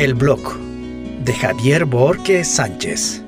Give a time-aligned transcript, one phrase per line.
[0.00, 0.40] El blog
[1.26, 3.22] de Javier Borges Sánchez.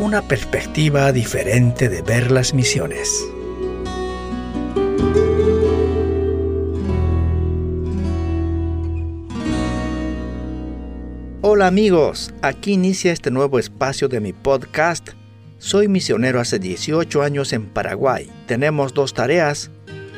[0.00, 3.24] Una perspectiva diferente de ver las misiones.
[11.40, 15.10] Hola amigos, aquí inicia este nuevo espacio de mi podcast.
[15.58, 18.28] Soy misionero hace 18 años en Paraguay.
[18.48, 19.70] Tenemos dos tareas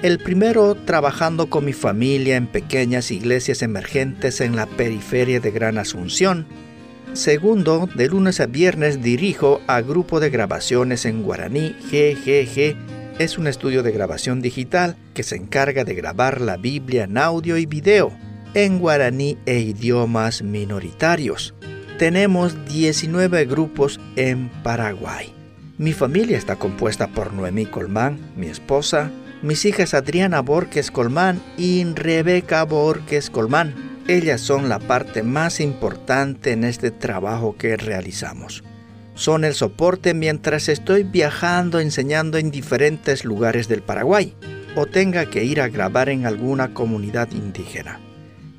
[0.05, 5.79] el primero trabajando con mi familia en pequeñas iglesias emergentes en la periferia de Gran
[5.79, 6.45] Asunción.
[7.15, 12.77] Segundo, de lunes a viernes dirijo a grupo de grabaciones en guaraní GGG.
[13.19, 17.57] Es un estudio de grabación digital que se encarga de grabar la Biblia en audio
[17.57, 18.13] y video
[18.53, 21.55] en guaraní e idiomas minoritarios.
[21.99, 25.33] Tenemos 19 grupos en Paraguay.
[25.79, 29.11] Mi familia está compuesta por Noemí Colmán, mi esposa,
[29.45, 33.75] mis hijas Adriana Borges Colmán y Rebeca Borges Colmán.
[34.09, 38.65] Ellas son la parte más importante en este trabajo que realizamos.
[39.15, 44.35] Son el soporte mientras estoy viajando enseñando en diferentes lugares del Paraguay
[44.77, 48.01] o tenga que ir a grabar en alguna comunidad indígena.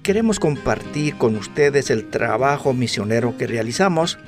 [0.03, 4.19] Queremos compartir con ustedes el trabajo misionero que realizamos,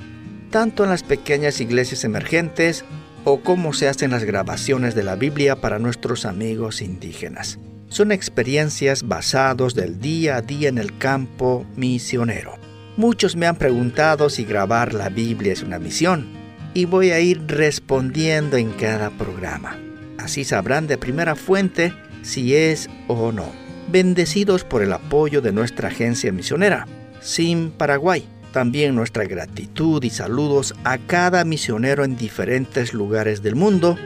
[0.50, 2.84] tanto en las pequeñas iglesias emergentes
[3.30, 7.58] o cómo se hacen las grabaciones de la Biblia para nuestros amigos indígenas.
[7.88, 12.54] Son experiencias basadas del día a día en el campo misionero.
[12.96, 16.26] Muchos me han preguntado si grabar la Biblia es una misión
[16.74, 19.78] y voy a ir respondiendo en cada programa.
[20.18, 21.92] Así sabrán de primera fuente
[22.22, 23.52] si es o no.
[23.90, 26.86] Bendecidos por el apoyo de nuestra agencia misionera,
[27.20, 33.96] SIM Paraguay también nuestra gratitud y saludos a cada misionero en diferentes lugares del mundo,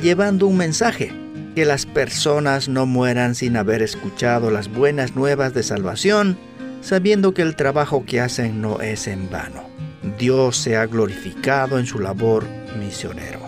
[0.00, 1.12] llevando un mensaje,
[1.54, 6.38] que las personas no mueran sin haber escuchado las buenas nuevas de salvación,
[6.80, 9.68] sabiendo que el trabajo que hacen no es en vano.
[10.18, 12.46] Dios se ha glorificado en su labor
[12.78, 13.40] misionero.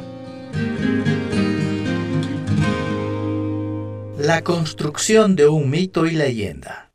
[4.19, 6.91] La construcción de un mito y leyenda.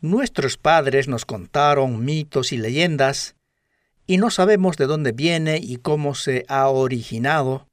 [0.00, 3.34] Nuestros padres nos contaron mitos y leyendas,
[4.06, 7.66] y no sabemos de dónde viene y cómo se ha originado,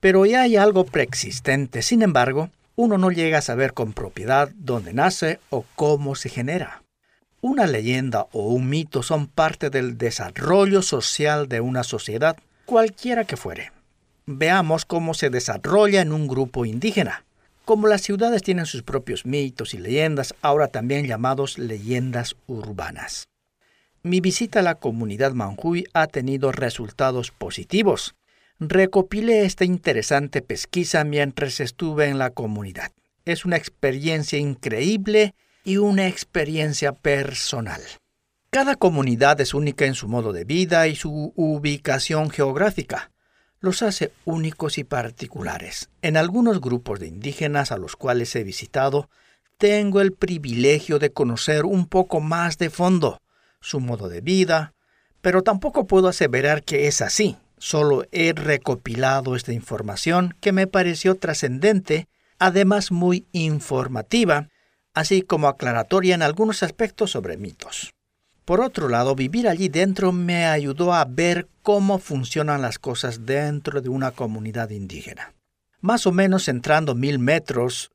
[0.00, 1.82] pero ya hay algo preexistente.
[1.82, 6.82] Sin embargo, uno no llega a saber con propiedad dónde nace o cómo se genera.
[7.40, 13.36] Una leyenda o un mito son parte del desarrollo social de una sociedad, cualquiera que
[13.36, 13.72] fuere.
[14.26, 17.24] Veamos cómo se desarrolla en un grupo indígena.
[17.70, 23.28] Como las ciudades tienen sus propios mitos y leyendas, ahora también llamados leyendas urbanas.
[24.02, 28.16] Mi visita a la comunidad Manjuy ha tenido resultados positivos.
[28.58, 32.90] Recopilé esta interesante pesquisa mientras estuve en la comunidad.
[33.24, 37.82] Es una experiencia increíble y una experiencia personal.
[38.50, 43.12] Cada comunidad es única en su modo de vida y su ubicación geográfica
[43.60, 45.90] los hace únicos y particulares.
[46.02, 49.08] En algunos grupos de indígenas a los cuales he visitado,
[49.58, 53.20] tengo el privilegio de conocer un poco más de fondo
[53.60, 54.72] su modo de vida,
[55.20, 57.36] pero tampoco puedo aseverar que es así.
[57.58, 64.48] Solo he recopilado esta información que me pareció trascendente, además muy informativa,
[64.94, 67.92] así como aclaratoria en algunos aspectos sobre mitos.
[68.50, 73.80] Por otro lado, vivir allí dentro me ayudó a ver cómo funcionan las cosas dentro
[73.80, 75.34] de una comunidad indígena.
[75.80, 77.92] Más o menos entrando mil metros,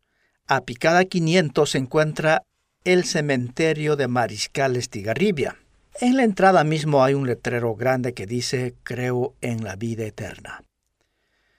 [0.48, 2.44] a picada 500 se encuentra
[2.86, 5.58] el cementerio de Mariscal Estigarribia.
[6.00, 10.64] En la entrada mismo hay un letrero grande que dice Creo en la vida eterna.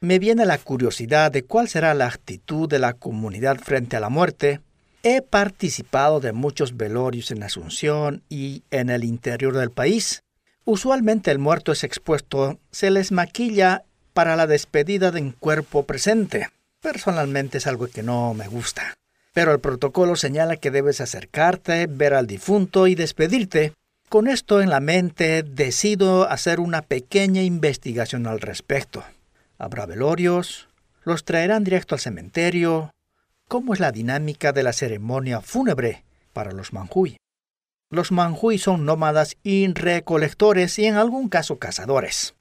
[0.01, 4.09] Me viene la curiosidad de cuál será la actitud de la comunidad frente a la
[4.09, 4.63] muerte
[5.09, 10.25] He participado de muchos velorios en Asunción y en el interior del país.
[10.65, 13.85] Usualmente el muerto es expuesto, se les maquilla
[14.15, 16.49] para la despedida de un cuerpo presente.
[16.83, 18.95] Personalmente es algo que no me gusta.
[19.33, 23.75] Pero el protocolo señala que debes acercarte, ver al difunto y despedirte.
[24.09, 29.05] Con esto en la mente decido hacer una pequeña investigación al respecto.
[29.57, 30.67] Habrá velorios,
[31.05, 32.91] los traerán directo al cementerio,
[33.49, 36.03] ¿Cómo es la dinámica de la ceremonia fúnebre
[36.33, 37.17] para los manjuy?
[37.91, 42.35] Los manjuy son nómadas y recolectores y en algún caso cazadores.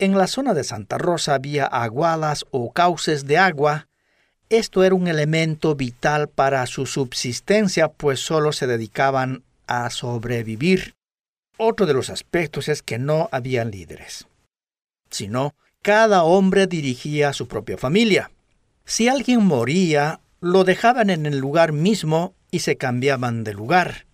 [0.00, 3.86] En la zona de Santa Rosa había aguadas o cauces de agua.
[4.48, 10.96] Esto era un elemento vital para su subsistencia, pues solo se dedicaban a sobrevivir.
[11.58, 14.26] Otro de los aspectos es que no habían líderes,
[15.10, 18.32] sino cada hombre dirigía a su propia familia.
[18.84, 24.04] Si alguien moría, lo dejaban en el lugar mismo y se cambiaban de lugar.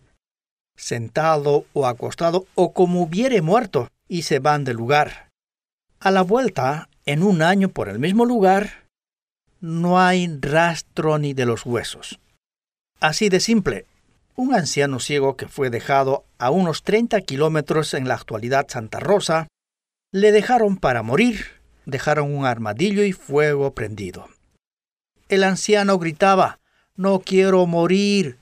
[0.77, 5.29] sentado o acostado o como hubiere muerto, y se van del lugar.
[5.99, 8.87] A la vuelta, en un año por el mismo lugar,
[9.61, 12.21] no hay rastro ni de los huesos.
[13.00, 13.85] Así de simple,
[14.37, 19.49] un anciano ciego que fue dejado a unos 30 kilómetros en la actualidad Santa Rosa,
[20.12, 21.47] le dejaron para morir,
[21.87, 24.29] dejaron un armadillo y fuego prendido.
[25.31, 26.59] El anciano gritaba,
[26.97, 28.41] No quiero morir,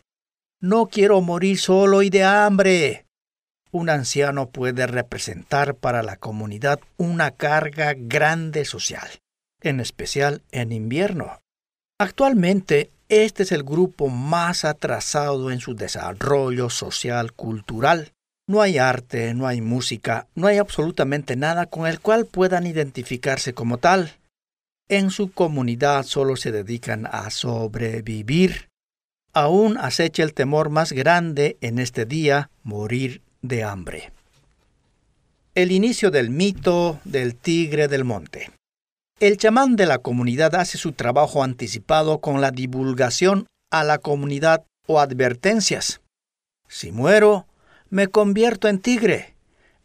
[0.58, 3.04] no quiero morir solo y de hambre.
[3.70, 9.06] Un anciano puede representar para la comunidad una carga grande social,
[9.60, 11.42] en especial en invierno.
[11.98, 18.14] Actualmente, este es el grupo más atrasado en su desarrollo social cultural.
[18.46, 23.52] No hay arte, no hay música, no hay absolutamente nada con el cual puedan identificarse
[23.52, 24.14] como tal.
[24.90, 28.68] En su comunidad solo se dedican a sobrevivir.
[29.34, 34.12] Aún acecha el temor más grande en este día, morir de hambre.
[35.54, 38.50] El inicio del mito del tigre del monte.
[39.20, 44.64] El chamán de la comunidad hace su trabajo anticipado con la divulgación a la comunidad
[44.86, 46.00] o advertencias.
[46.66, 47.46] Si muero,
[47.90, 49.34] me convierto en tigre.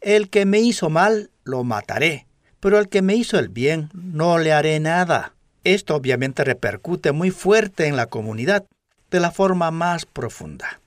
[0.00, 2.26] El que me hizo mal, lo mataré,
[2.64, 5.34] pero el que me hizo el bien, no le haré nada.
[5.64, 8.64] Esto obviamente repercute muy fuerte en la comunidad,
[9.10, 10.80] de la forma más profunda.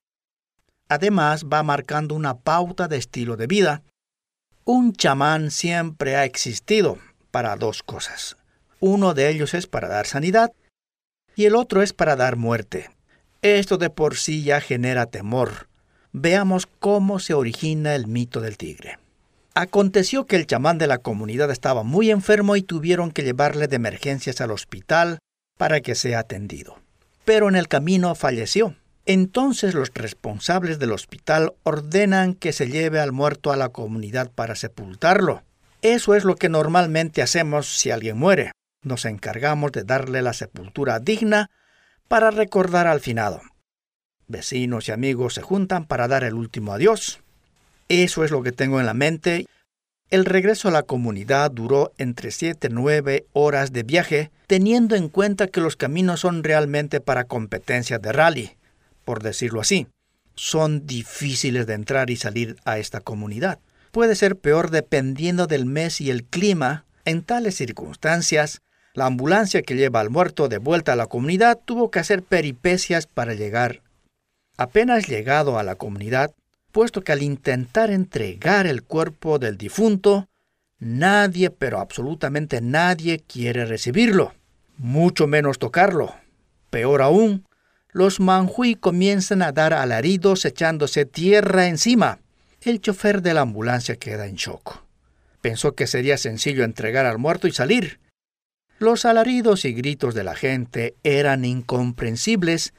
[0.89, 3.83] Además, va marcando una pauta de estilo de vida.
[4.65, 6.97] Un chamán siempre ha existido
[7.29, 8.38] para dos cosas.
[8.80, 10.51] Uno de ellos es para dar sanidad
[11.35, 12.89] y el otro es para dar muerte.
[13.44, 15.68] Esto de por sí ya genera temor.
[16.12, 18.97] Veamos cómo se origina el mito del tigre.
[19.59, 23.77] Aconteció que el chamán de la comunidad estaba muy enfermo y tuvieron que llevarle de
[23.77, 25.18] emergencias al hospital
[25.57, 26.77] para que sea atendido.
[27.25, 28.75] Pero en el camino falleció.
[29.07, 34.54] Entonces los responsables del hospital ordenan que se lleve al muerto a la comunidad para
[34.54, 35.42] sepultarlo.
[35.81, 38.51] Eso es lo que normalmente hacemos si alguien muere.
[38.83, 41.50] Nos encargamos de darle la sepultura digna
[42.07, 43.42] para recordar al finado.
[44.27, 47.24] Vecinos y amigos se juntan para dar el último adiós.
[47.89, 49.45] Eso es lo que tengo en la mente.
[50.10, 55.10] El regreso a la comunidad duró entre 7 y 9 horas de viaje, teniendo en
[55.10, 58.57] cuenta que los caminos son realmente para competencias de rally
[59.07, 59.88] por decirlo así.
[60.36, 63.60] Son difíciles de entrar y salir a esta comunidad.
[63.94, 66.83] Puede ser peor dependiendo del mes y el clima.
[67.06, 68.62] En tales circunstancias,
[68.94, 73.07] la ambulancia que lleva al muerto de vuelta a la comunidad tuvo que hacer peripecias
[73.07, 73.81] para llegar.
[74.57, 76.33] Apenas llegado a la comunidad,
[76.72, 80.28] puesto que al intentar entregar el cuerpo del difunto,
[80.80, 84.34] nadie, pero absolutamente nadie quiere recibirlo,
[84.78, 86.16] mucho menos tocarlo.
[86.69, 87.46] Peor aún,
[87.92, 92.19] los manjuí comienzan a dar alaridos echándose tierra encima.
[92.62, 94.84] El chofer de la ambulancia queda en shock.
[95.42, 98.00] Pensó que sería sencillo entregar al muerto y salir.
[98.80, 102.74] Los alaridos y gritos de la gente eran incomprensibles.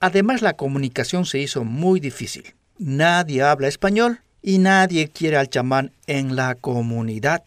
[0.00, 2.54] Además, la comunicación se hizo muy difícil.
[2.78, 7.44] Nadie habla español y nadie quiere al chamán en la comunidad.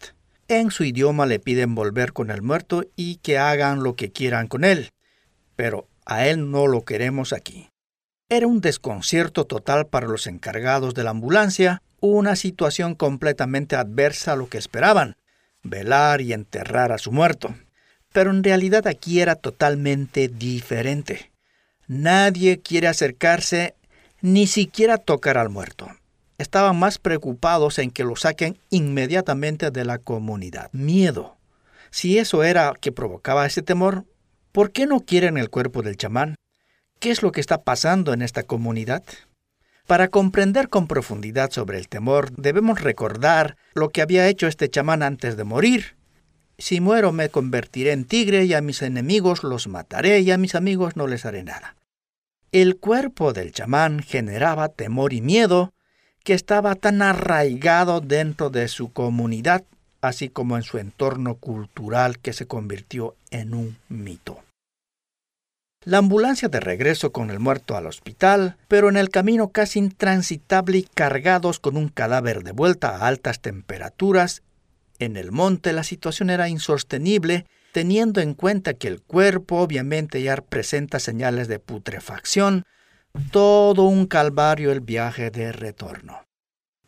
[0.48, 4.48] En su idioma le piden volver con el muerto y que hagan lo que quieran
[4.48, 4.90] con él.
[5.54, 7.68] Pero a él no lo queremos aquí.
[8.30, 14.36] Era un desconcierto total para los encargados de la ambulancia, una situación completamente adversa a
[14.36, 15.16] lo que esperaban,
[15.62, 17.54] velar y enterrar a su muerto.
[18.12, 21.30] Pero en realidad aquí era totalmente diferente.
[21.86, 23.74] Nadie quiere acercarse
[24.20, 25.88] ni siquiera tocar al muerto.
[26.38, 30.70] Estaban más preocupados en que lo saquen inmediatamente de la comunidad.
[30.72, 31.36] Miedo.
[31.90, 34.04] Si eso era que provocaba ese temor,
[34.52, 36.34] ¿Por qué no quieren el cuerpo del chamán?
[36.98, 39.04] ¿Qué es lo que está pasando en esta comunidad?
[39.86, 45.04] Para comprender con profundidad sobre el temor, debemos recordar lo que había hecho este chamán
[45.04, 45.96] antes de morir.
[46.58, 50.56] Si muero me convertiré en tigre y a mis enemigos los mataré y a mis
[50.56, 51.76] amigos no les haré nada.
[52.50, 55.74] El cuerpo del chamán generaba temor y miedo
[56.24, 59.64] que estaba tan arraigado dentro de su comunidad,
[60.00, 64.42] así como en su entorno cultural que se convirtió en un mito.
[65.84, 70.78] La ambulancia de regreso con el muerto al hospital, pero en el camino casi intransitable
[70.78, 74.42] y cargados con un cadáver de vuelta a altas temperaturas.
[74.98, 80.36] En el monte la situación era insostenible, teniendo en cuenta que el cuerpo obviamente ya
[80.36, 82.64] presenta señales de putrefacción,
[83.30, 86.22] todo un calvario el viaje de retorno.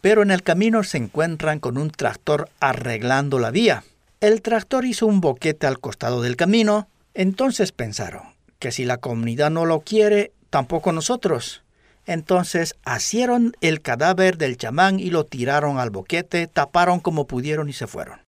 [0.01, 3.85] Pero en el camino se encuentran con un tractor arreglando la vía.
[4.21, 8.23] El tractor hizo un boquete al costado del camino, entonces pensaron,
[8.59, 11.63] que si la comunidad no lo quiere, tampoco nosotros.
[12.07, 17.73] Entonces asieron el cadáver del chamán y lo tiraron al boquete, taparon como pudieron y
[17.73, 18.21] se fueron.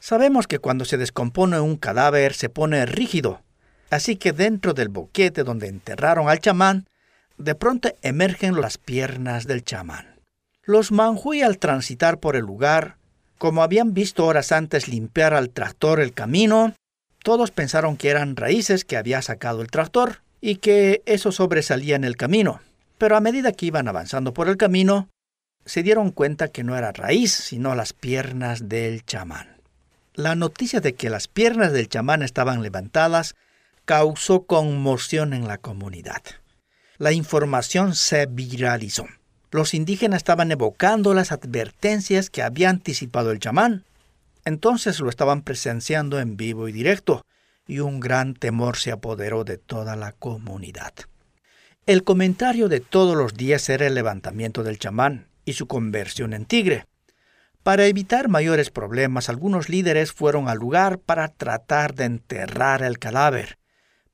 [0.00, 3.42] Sabemos que cuando se descompone un cadáver se pone rígido,
[3.90, 6.86] así que dentro del boquete donde enterraron al chamán,
[7.36, 10.20] de pronto emergen las piernas del chamán.
[10.62, 12.96] Los manjuy al transitar por el lugar,
[13.38, 16.74] como habían visto horas antes limpiar al tractor el camino,
[17.22, 22.04] todos pensaron que eran raíces que había sacado el tractor y que eso sobresalía en
[22.04, 22.60] el camino.
[22.98, 25.08] Pero a medida que iban avanzando por el camino,
[25.64, 29.57] se dieron cuenta que no era raíz, sino las piernas del chamán.
[30.18, 33.36] La noticia de que las piernas del chamán estaban levantadas
[33.84, 36.22] causó conmoción en la comunidad.
[36.96, 39.06] La información se viralizó.
[39.52, 43.84] Los indígenas estaban evocando las advertencias que había anticipado el chamán.
[44.44, 47.24] Entonces lo estaban presenciando en vivo y directo,
[47.68, 50.94] y un gran temor se apoderó de toda la comunidad.
[51.86, 56.44] El comentario de todos los días era el levantamiento del chamán y su conversión en
[56.44, 56.86] tigre.
[57.68, 63.58] Para evitar mayores problemas, algunos líderes fueron al lugar para tratar de enterrar el cadáver,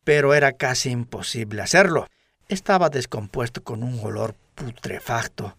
[0.02, 2.08] pero era casi imposible hacerlo.
[2.49, 5.56] Estaba descompuesto con un olor putrefacto.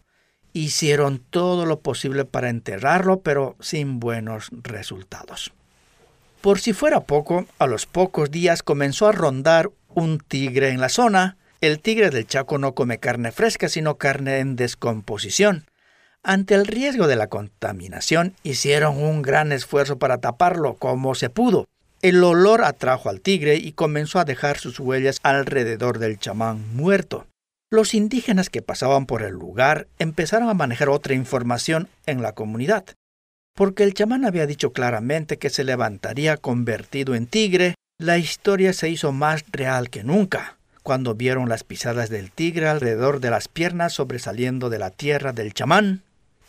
[0.52, 5.54] Hicieron todo lo posible para enterrarlo, pero sin buenos resultados.
[6.42, 10.90] Por si fuera poco, a los pocos días comenzó a rondar un tigre en la
[10.90, 15.66] zona, el tigre del Chaco no come carne fresca, sino carne en descomposición.
[16.28, 21.66] Ante el riesgo de la contaminación, hicieron un gran esfuerzo para taparlo como se pudo.
[22.02, 27.28] El olor atrajo al tigre y comenzó a dejar sus huellas alrededor del chamán muerto.
[27.72, 32.86] Los indígenas que pasaban por el lugar empezaron a manejar otra información en la comunidad,
[33.54, 38.90] porque el chamán había dicho claramente que se levantaría convertido en tigre, la historia se
[38.90, 43.94] hizo más real que nunca cuando vieron las pisadas del tigre alrededor de las piernas
[43.94, 46.04] sobresaliendo de la tierra del chamán,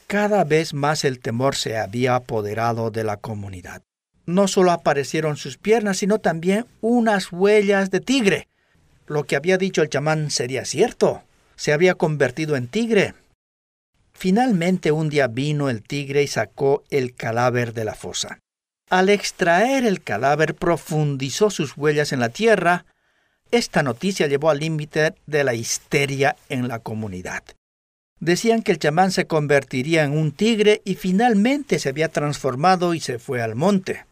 [0.07, 3.83] cada vez más el temor se había apoderado de la comunidad.
[4.25, 8.49] No solo aparecieron sus piernas, sino también unas huellas de tigre.
[9.07, 11.23] Lo que había dicho el chamán sería cierto.
[11.55, 13.15] Se había convertido en tigre.
[14.13, 18.41] Finalmente un día vino el tigre y sacó el cadáver de la fosa.
[18.91, 22.87] Al extraer el cadáver profundizó sus huellas en la tierra
[23.51, 27.45] esta noticia llevó al límite de la histeria en la comunidad.
[28.20, 33.00] Decían que el chamán se convertiría en un tigre y finalmente se había transformado y
[33.00, 34.06] se fue al monte.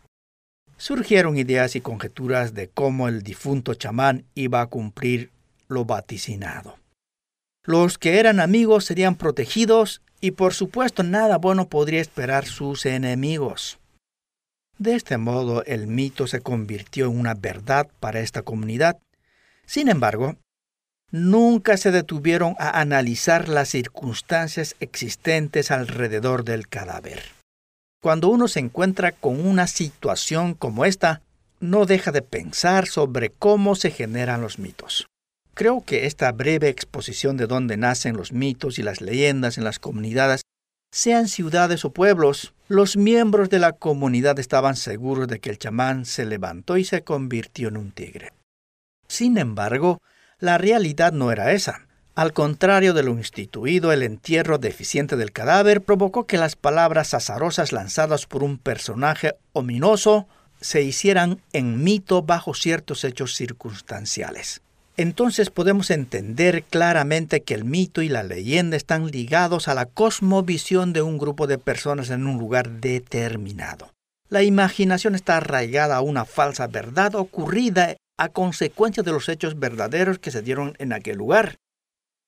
[0.77, 5.31] Surgieron ideas y conjeturas de cómo el difunto chamán iba a cumplir
[5.69, 6.77] lo vaticinado.
[7.65, 13.79] Los que eran amigos serían protegidos y por supuesto nada bueno podría esperar sus enemigos.
[14.79, 18.99] De este modo el mito se convirtió en una verdad para esta comunidad
[19.67, 20.37] sin embargo,
[21.15, 27.23] nunca se detuvieron a analizar las circunstancias existentes alrededor del cadáver.
[28.03, 31.21] Cuando uno se encuentra con una situación como esta,
[31.61, 35.07] no deja de pensar sobre cómo se generan los mitos.
[35.55, 39.79] Creo que esta breve exposición de dónde nacen los mitos y las leyendas en las
[39.79, 40.41] comunidades,
[40.91, 46.07] sean ciudades o pueblos, los miembros de la comunidad estaban seguros de que el chamán
[46.07, 48.33] se levantó y se convirtió en un tigre.
[49.07, 50.01] Sin embargo,
[50.45, 51.87] la realidad no era esa.
[52.15, 57.73] Al contrario de lo instituido, el entierro deficiente del cadáver provocó que las palabras azarosas
[57.73, 60.29] lanzadas por un personaje ominoso
[60.61, 64.61] se hicieran en mito bajo ciertos hechos circunstanciales.
[64.97, 70.93] Entonces podemos entender claramente que el mito y la leyenda están ligados a la cosmovisión
[70.93, 73.91] de un grupo de personas en un lugar determinado.
[74.29, 80.19] La imaginación está arraigada a una falsa verdad ocurrida a consecuencia de los hechos verdaderos
[80.19, 81.57] que se dieron en aquel lugar.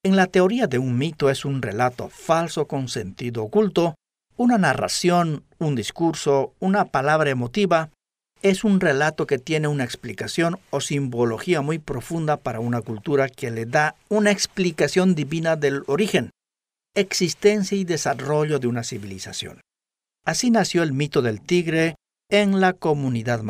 [0.05, 3.95] En la teoría de un mito es un relato falso con sentido oculto,
[4.37, 7.90] una narración, un discurso, una palabra emotiva,
[8.43, 13.50] es un relato que tiene una explicación o simbología muy profunda para una cultura que
[13.50, 16.31] le da una explicación divina del origen,
[16.95, 19.61] existencia y desarrollo de una civilización.
[20.25, 21.97] Así nació el mito del tigre
[22.31, 23.43] en la comunidad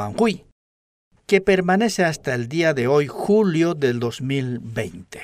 [1.27, 5.21] que permanece hasta el día de hoy, julio del 2020.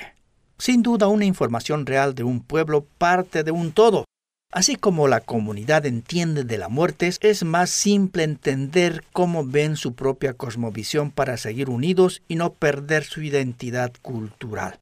[0.57, 4.03] Sin duda una información real de un pueblo parte de un todo.
[4.51, 9.93] Así como la comunidad entiende de la muerte, es más simple entender cómo ven su
[9.95, 14.79] propia cosmovisión para seguir unidos y no perder su identidad cultural.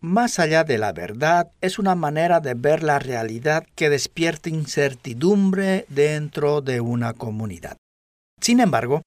[0.00, 5.84] Más allá de la verdad, es una manera de ver la realidad que despierta incertidumbre
[5.88, 7.76] dentro de una comunidad.
[8.40, 9.02] Sin embargo,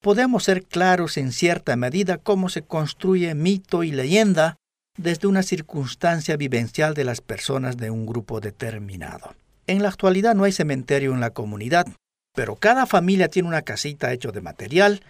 [0.00, 4.56] podemos ser claros en cierta medida cómo se construye mito y leyenda
[4.96, 9.34] desde una circunstancia vivencial de las personas de un grupo determinado.
[9.66, 11.86] En la actualidad no hay cementerio en la comunidad,
[12.34, 15.02] pero cada familia tiene una casita hecho de material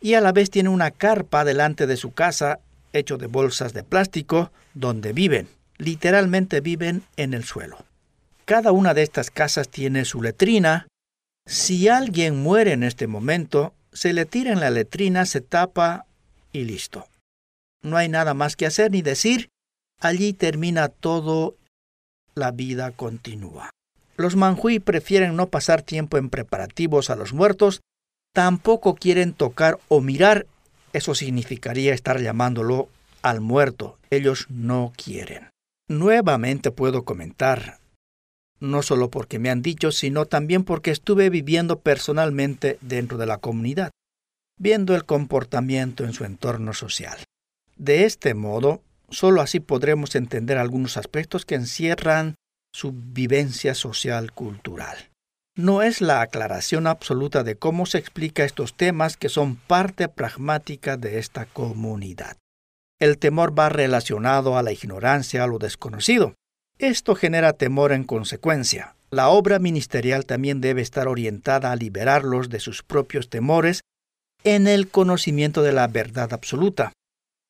[0.00, 2.58] y a la vez tiene una carpa delante de su casa
[2.92, 5.48] hecho de bolsas de plástico donde viven.
[5.78, 7.78] Literalmente viven en el suelo.
[8.44, 10.86] Cada una de estas casas tiene su letrina.
[11.46, 16.06] Si alguien muere en este momento, se le tira en la letrina, se tapa
[16.52, 17.06] y listo.
[17.82, 19.48] No hay nada más que hacer ni decir.
[20.00, 21.56] Allí termina todo.
[22.34, 23.70] La vida continúa.
[24.16, 27.80] Los manjuí prefieren no pasar tiempo en preparativos a los muertos,
[28.32, 30.46] tampoco quieren tocar o mirar.
[30.92, 32.88] Eso significaría estar llamándolo
[33.22, 33.98] al muerto.
[34.10, 35.50] Ellos no quieren.
[35.88, 37.78] Nuevamente puedo comentar,
[38.62, 43.38] no solo porque me han dicho, sino también porque estuve viviendo personalmente dentro de la
[43.38, 43.90] comunidad,
[44.58, 47.18] viendo el comportamiento en su entorno social.
[47.76, 52.36] De este modo, solo así podremos entender algunos aspectos que encierran
[52.72, 55.10] su vivencia social cultural.
[55.56, 60.96] No es la aclaración absoluta de cómo se explica estos temas que son parte pragmática
[60.96, 62.36] de esta comunidad.
[63.00, 66.34] El temor va relacionado a la ignorancia, a lo desconocido.
[66.82, 68.96] Esto genera temor en consecuencia.
[69.12, 73.82] La obra ministerial también debe estar orientada a liberarlos de sus propios temores
[74.42, 76.92] en el conocimiento de la verdad absoluta.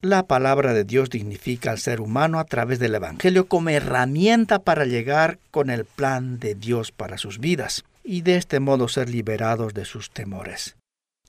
[0.02, 4.84] La palabra de Dios dignifica al ser humano a través del Evangelio como herramienta para
[4.84, 9.72] llegar con el plan de Dios para sus vidas y de este modo ser liberados
[9.72, 10.76] de sus temores.